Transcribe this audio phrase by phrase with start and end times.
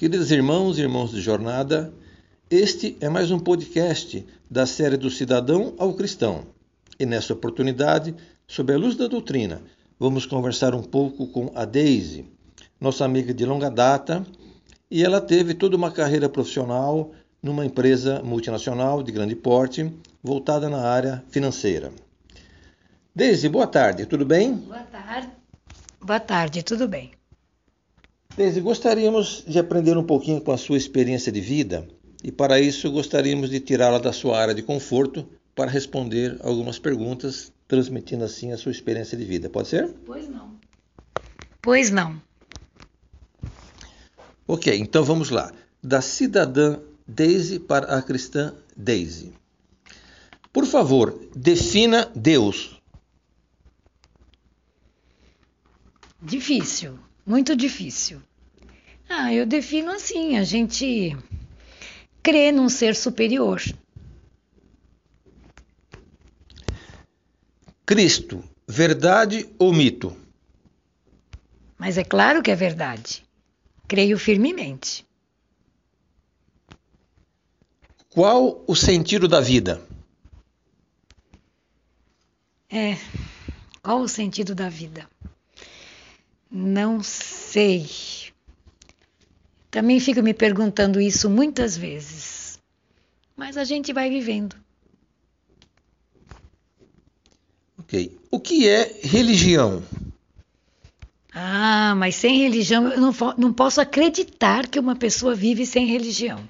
[0.00, 1.92] Queridos irmãos e irmãos de jornada,
[2.50, 6.46] este é mais um podcast da série do Cidadão ao Cristão.
[6.98, 8.14] E nessa oportunidade,
[8.46, 9.60] sob a luz da doutrina,
[9.98, 12.24] vamos conversar um pouco com a Daisy,
[12.80, 14.24] nossa amiga de longa data,
[14.90, 17.12] e ela teve toda uma carreira profissional
[17.42, 19.92] numa empresa multinacional de grande porte,
[20.22, 21.92] voltada na área financeira.
[23.14, 24.54] Daisy, boa tarde, tudo bem?
[24.54, 25.28] Boa tarde.
[26.00, 27.19] Boa tarde, tudo bem.
[28.40, 31.86] Daisy, gostaríamos de aprender um pouquinho com a sua experiência de vida
[32.24, 37.52] e, para isso, gostaríamos de tirá-la da sua área de conforto para responder algumas perguntas,
[37.68, 39.50] transmitindo assim a sua experiência de vida.
[39.50, 39.92] Pode ser?
[40.06, 40.58] Pois não.
[41.60, 42.18] Pois não.
[44.48, 45.52] Ok, então vamos lá.
[45.82, 49.34] Da cidadã Daisy para a cristã Daisy.
[50.50, 52.80] Por favor, defina Deus.
[56.22, 58.22] Difícil, muito difícil.
[59.12, 61.16] Ah, eu defino assim: a gente
[62.22, 63.60] crê num ser superior.
[67.84, 70.16] Cristo, verdade ou mito?
[71.76, 73.24] Mas é claro que é verdade.
[73.88, 75.04] Creio firmemente.
[78.10, 79.82] Qual o sentido da vida?
[82.70, 82.96] É,
[83.82, 85.10] qual o sentido da vida?
[86.48, 87.88] Não sei.
[89.70, 92.58] Também fico me perguntando isso muitas vezes.
[93.36, 94.56] Mas a gente vai vivendo.
[97.78, 98.18] Ok.
[98.30, 99.82] O que é religião?
[101.32, 106.40] Ah, mas sem religião eu não, não posso acreditar que uma pessoa vive sem religião.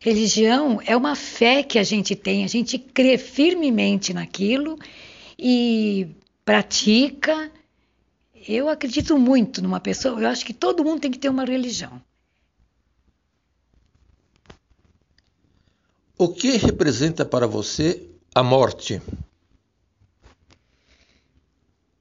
[0.00, 4.78] Religião é uma fé que a gente tem, a gente crê firmemente naquilo
[5.38, 6.08] e
[6.44, 7.50] pratica.
[8.48, 12.00] Eu acredito muito numa pessoa, eu acho que todo mundo tem que ter uma religião.
[16.18, 19.02] O que representa para você a morte?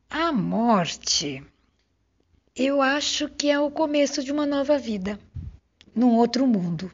[0.10, 1.44] A morte,
[2.56, 5.20] eu acho que é o começo de uma nova vida,
[5.94, 6.90] num outro mundo.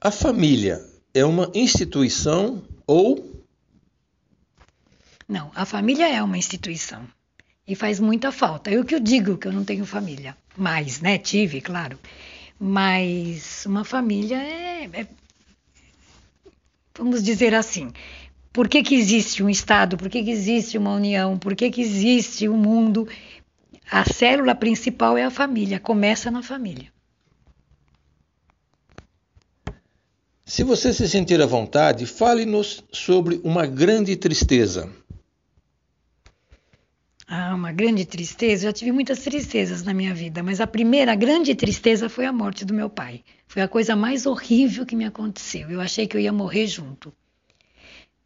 [0.00, 0.80] A família
[1.12, 3.44] é uma instituição ou.
[5.26, 7.08] Não, a família é uma instituição.
[7.66, 8.70] E faz muita falta.
[8.70, 10.36] Eu que eu digo que eu não tenho família.
[10.56, 11.18] Mais, né?
[11.18, 11.98] Tive, claro.
[12.58, 15.06] Mas uma família é, é.
[16.96, 17.92] vamos dizer assim.
[18.52, 19.96] Por que, que existe um Estado?
[19.96, 21.38] Por que, que existe uma união?
[21.38, 23.06] Por que, que existe um mundo?
[23.90, 26.92] A célula principal é a família, começa na família.
[30.44, 34.90] Se você se sentir à vontade, fale-nos sobre uma grande tristeza.
[37.30, 38.64] Ah, uma grande tristeza.
[38.64, 42.32] Eu já tive muitas tristezas na minha vida, mas a primeira grande tristeza foi a
[42.32, 43.22] morte do meu pai.
[43.46, 45.70] Foi a coisa mais horrível que me aconteceu.
[45.70, 47.12] Eu achei que eu ia morrer junto.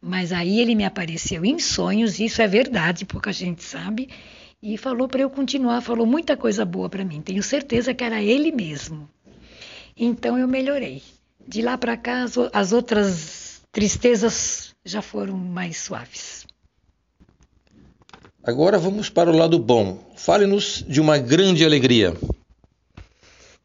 [0.01, 4.09] Mas aí ele me apareceu em sonhos, isso é verdade, pouca gente sabe,
[4.61, 7.21] e falou para eu continuar, falou muita coisa boa para mim.
[7.21, 9.09] Tenho certeza que era ele mesmo.
[9.97, 11.01] Então eu melhorei.
[11.45, 16.42] De lá para cá, as outras tristezas já foram mais suaves.
[18.45, 19.97] Agora vamos para o lado bom.
[20.17, 22.13] Fale-nos de uma grande alegria.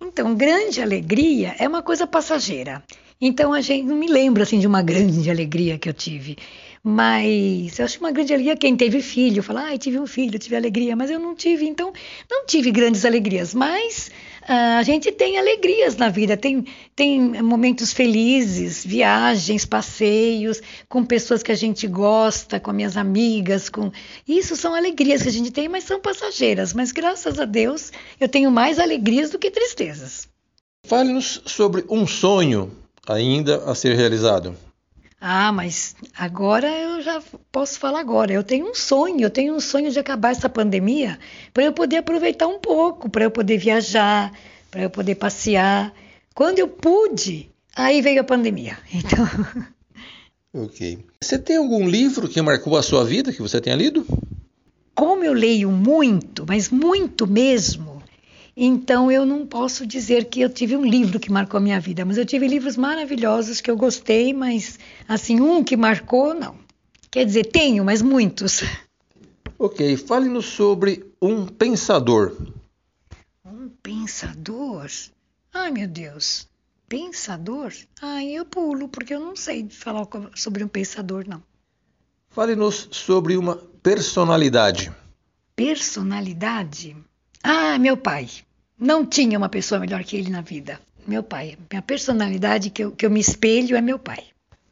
[0.01, 2.81] Então, grande alegria é uma coisa passageira.
[3.21, 6.37] Então, a gente não me lembra assim de uma grande alegria que eu tive.
[6.81, 9.43] Mas eu acho uma grande alegria quem teve filho.
[9.43, 10.95] Fala, ai, tive um filho, tive alegria.
[10.95, 11.93] Mas eu não tive, então
[12.31, 13.53] não tive grandes alegrias.
[13.53, 14.13] Mas
[14.49, 16.65] a gente tem alegrias na vida, tem,
[16.97, 23.69] tem momentos felizes, viagens, passeios, com pessoas que a gente gosta, com minhas amigas.
[23.69, 23.93] com
[24.27, 26.73] Isso são alegrias que a gente tem, mas são passageiras.
[26.73, 30.27] Mas graças a Deus eu tenho mais alegrias do que tristezas.
[30.87, 32.73] Fale-nos sobre um sonho
[33.07, 34.57] ainda a ser realizado.
[35.21, 37.21] Ah, mas agora eu já
[37.51, 38.33] posso falar agora.
[38.33, 41.19] Eu tenho um sonho, eu tenho um sonho de acabar essa pandemia
[41.53, 44.33] para eu poder aproveitar um pouco, para eu poder viajar,
[44.71, 45.93] para eu poder passear.
[46.35, 48.79] Quando eu pude, aí veio a pandemia.
[48.95, 49.27] Então.
[50.55, 51.05] Ok.
[51.23, 54.07] Você tem algum livro que marcou a sua vida que você tenha lido?
[54.95, 57.88] Como eu leio muito, mas muito mesmo,
[58.67, 62.05] então eu não posso dizer que eu tive um livro que marcou a minha vida,
[62.05, 66.57] mas eu tive livros maravilhosos que eu gostei, mas assim, um que marcou, não.
[67.09, 68.63] Quer dizer, tenho, mas muitos.
[69.57, 72.37] Ok, fale-nos sobre um pensador.
[73.45, 74.91] Um pensador?
[75.55, 76.49] Ai, meu Deus.
[76.89, 77.73] Pensador?
[78.03, 81.43] Ai, eu pulo, porque eu não sei falar sobre um pensador, não.
[82.31, 84.93] Fale-nos sobre uma personalidade.
[85.55, 86.97] Personalidade?
[87.43, 88.29] Ah, meu pai.
[88.79, 90.81] Não tinha uma pessoa melhor que ele na vida.
[91.07, 91.57] Meu pai.
[91.71, 94.25] Minha personalidade que eu, que eu me espelho é meu pai.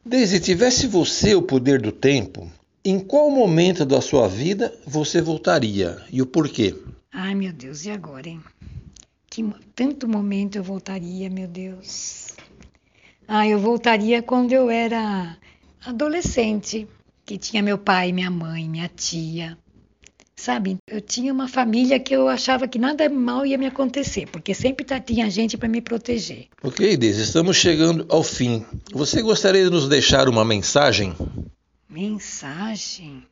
[0.04, 2.48] Daisy, tivesse você o poder do tempo,
[2.84, 6.76] em qual momento da sua vida você voltaria e o porquê?
[7.12, 8.40] Ai, meu Deus, e agora, hein?
[9.28, 9.44] Que
[9.74, 12.34] tanto momento eu voltaria, meu Deus.
[13.26, 15.36] Ah, eu voltaria quando eu era
[15.84, 16.86] adolescente,
[17.24, 19.58] que tinha meu pai, minha mãe, minha tia.
[20.38, 24.52] Sabe, eu tinha uma família que eu achava que nada mal ia me acontecer, porque
[24.52, 26.48] sempre tá, tinha gente para me proteger.
[26.62, 28.64] Ok, Deise, estamos chegando ao fim.
[28.92, 31.14] Você gostaria de nos deixar uma mensagem?
[31.88, 33.22] Mensagem?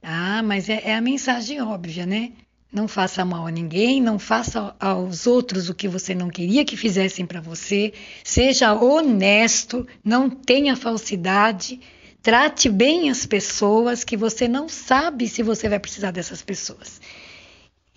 [0.00, 2.32] Ah, mas é, é a mensagem óbvia, né?
[2.72, 6.76] Não faça mal a ninguém, não faça aos outros o que você não queria que
[6.76, 7.92] fizessem para você.
[8.22, 11.80] Seja honesto, não tenha falsidade.
[12.22, 17.00] Trate bem as pessoas que você não sabe se você vai precisar dessas pessoas.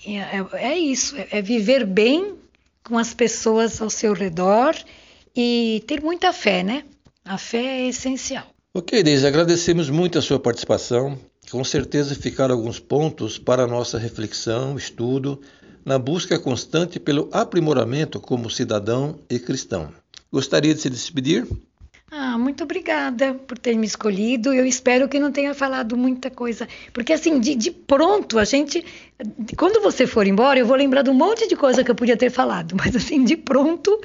[0.06, 2.36] É, é, é isso, é, é viver bem
[2.84, 4.76] com as pessoas ao seu redor
[5.36, 6.84] e ter muita fé, né?
[7.24, 8.46] A fé é essencial.
[8.74, 11.20] Ok, Deise, agradecemos muito a sua participação.
[11.50, 15.42] Com certeza ficaram alguns pontos para nossa reflexão, estudo,
[15.84, 19.92] na busca constante pelo aprimoramento como cidadão e cristão.
[20.32, 21.46] Gostaria de se despedir?
[22.14, 24.54] Ah, muito obrigada por ter me escolhido.
[24.54, 26.68] Eu espero que não tenha falado muita coisa.
[26.92, 28.86] Porque, assim, de, de, pronto, a gente.
[29.58, 32.18] Quando você for embora, eu vou lembrar de um monte de coisa que eu podia
[32.18, 32.76] ter falado.
[32.78, 33.98] Mas, assim, de pronto,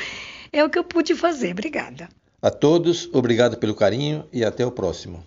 [0.52, 1.50] é o que eu pude fazer.
[1.50, 2.08] Obrigada.
[2.40, 5.24] A todos, obrigado pelo carinho e até o próximo.